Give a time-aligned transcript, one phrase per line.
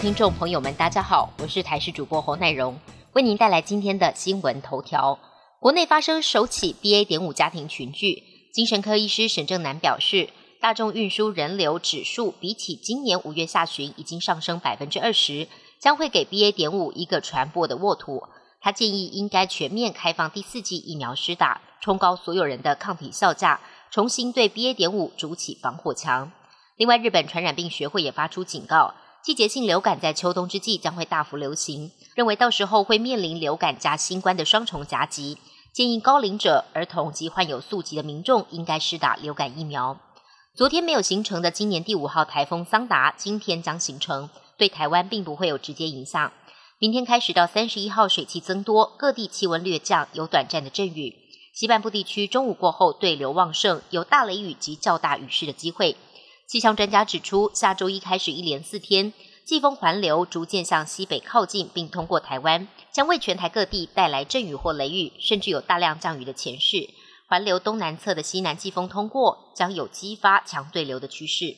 [0.00, 2.80] 听众朋友们，大家好，我是台视主播侯乃荣，
[3.12, 5.18] 为您带来今天的新闻头条。
[5.60, 7.04] 国内发生首起 BA.
[7.04, 15.46] 点五家庭群聚，精神科医师沈正南表示，大众运输人流指数比起今年五月下旬已经上升百分之二十，
[15.78, 16.50] 将会给 BA.
[16.50, 18.22] 点五一个传播的沃土。
[18.62, 23.60] 他建议应该全面开放第四剂疫苗施打，冲高所有人的抗体效价，
[23.90, 24.72] 重新对 BA.
[24.72, 26.32] 点五筑起防火墙。
[26.76, 35.36] 另外，日本传染病学会也发出警告，季节性流感在秋冬之际将会大幅流行，认为到时候会面临流感加新冠的双重夹击，
[35.74, 39.98] 建议高龄者、儿童及患有宿疾的民众应该施打流感疫苗。
[40.54, 46.32] 昨天没有形成的今年第五号台风桑达，今天将形成，对台湾并不会有直接影响。
[46.78, 51.14] 明天开始到三十一号水汽增多，各地气温略降，有短暂的阵雨。
[51.52, 55.96] 西半部地区中午过后对流旺盛，有大雷雨及较大雨势的机会。
[56.50, 59.12] 气象专家指出，下周一开始一连四天，
[59.44, 66.90] 季风环流逐渐向西北靠近，并通过台湾，将为全台各地带来阵雨或雷雨，甚至有大量降雨的前势。
[67.28, 71.54] 环流东南侧的西南季风通过，将有激发强对流的趋势。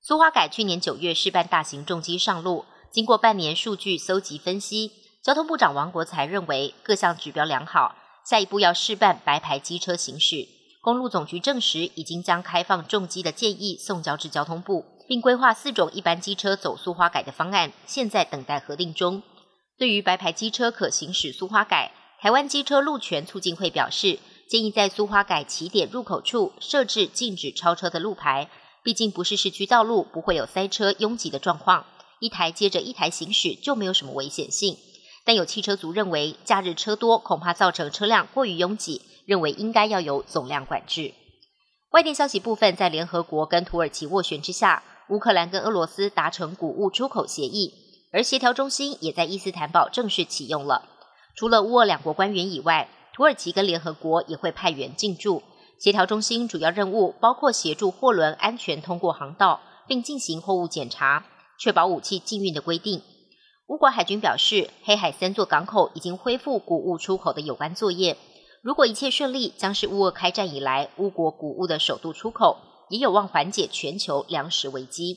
[0.00, 4.92] 苏花改去年九月试办大型重机上路，经过半年数据搜集分析，
[5.22, 10.55] 交通部长王国才认为各项指标良好，下一步要试办白牌机车行驶。
[10.86, 19.20] 公路总局证实，已经将开放重机的建议送交至交通部，并规划四种一般机车走苏花改的方案，现在等待核定中。
[19.76, 28.48] 对于白牌机车可行驶苏花改，台湾机车路权促进会表示，建议在苏花改起点入口处设置禁止超车的路牌，
[28.84, 31.84] 毕竟不是市区道路，不会有塞车拥挤的状况，
[32.20, 34.76] 一台接着一台行驶就没有什么危险性。
[35.24, 39.02] 但有汽车族认为，假日车多，恐怕造成车辆过于拥挤。
[39.26, 41.12] 认为应该要有总量管制。
[41.90, 47.74] 外电消息部分，在联合国跟土耳其斡旋之下，乌克兰跟俄罗斯达成谷物出口协议，
[48.12, 50.88] 而协调中心也在伊斯坦堡正式启用了。
[51.34, 55.42] 除了乌俄两国官员以外，土耳其跟联合国也会派员进驻。
[55.78, 61.26] 协调中心主要任务包括协助货轮安全通过航道，并进行货物检查，
[61.58, 63.02] 确保武器禁运的规定。
[63.68, 68.16] 乌国海军表示，黑海三座港口已经恢复谷物出口的有关作业。
[68.66, 72.56] 如果一切顺利，将是乌俄开战以来乌国谷物的首度出口，
[72.90, 75.16] 也有望缓解全球粮食危机。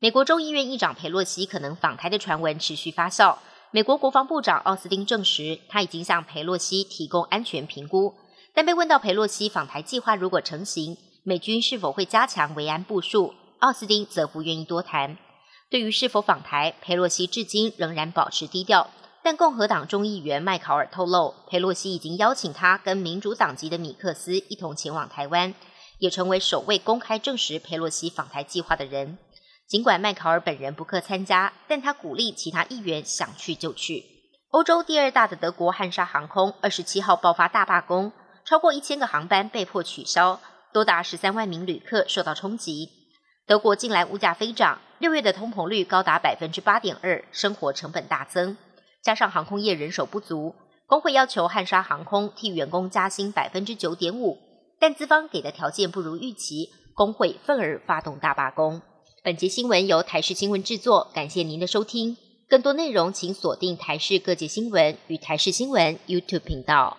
[0.00, 3.38] 美国众议院议长佩洛西可能访台的传闻持续发酵。
[3.70, 8.12] 美国国防部长奥斯汀证实，他已经向佩洛西提供安全评估。
[8.54, 15.16] 但被问到佩洛西访台计划如果成型，美军是否会加强维安部署，奥斯汀则不愿意多谈。
[15.70, 18.90] 对于是否访台，佩洛西至今仍然保持低调。
[19.22, 25.54] 但共和党众议员麦考尔透露，佩洛西已经邀请他跟民主党籍的米克斯一同前往台湾，
[25.98, 29.18] 也成为首位公开证实佩洛西访台计划的人。
[29.68, 34.04] 尽管麦考尔本人不克参加，但他鼓励其他议员想去就去。
[34.50, 38.10] 欧洲第二大的德国汉莎航空二十七号爆发大罢工，
[38.44, 40.40] 超过一千个航班被迫取消，
[40.72, 42.88] 多达十三万名旅客受到冲击。
[43.46, 48.56] 德国近来物价飞涨，六月的通膨率高达百分之八点二，生活成本大增。
[49.02, 50.54] 加上航空业人手不足，
[50.86, 54.38] 工会要求汉莎航空替员工加薪百分之九点五，
[54.78, 58.82] 但资方给的条件不如预期，工会愤而发动大罢工。
[59.22, 62.16] 本节新闻由台视新闻制作，感谢您的收听。
[62.48, 66.96] 更多内容请锁定台视各界新闻与台视新闻 YouTube 频道。